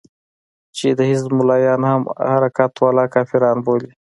چې 0.77 0.87
د 0.97 0.99
حزب 1.09 1.31
ملايان 1.39 1.81
هم 1.89 2.01
حرکت 2.31 2.73
والا 2.83 3.05
کافران 3.15 3.57
بولي. 3.65 3.91